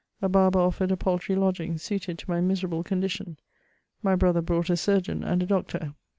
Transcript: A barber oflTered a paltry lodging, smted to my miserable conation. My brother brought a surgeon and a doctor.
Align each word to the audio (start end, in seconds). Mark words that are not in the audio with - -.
A 0.19 0.27
barber 0.27 0.57
oflTered 0.57 0.89
a 0.89 0.97
paltry 0.97 1.35
lodging, 1.35 1.75
smted 1.75 2.17
to 2.17 2.25
my 2.27 2.41
miserable 2.41 2.83
conation. 2.83 3.35
My 4.01 4.15
brother 4.15 4.41
brought 4.41 4.71
a 4.71 4.75
surgeon 4.75 5.23
and 5.23 5.43
a 5.43 5.45
doctor. 5.45 5.93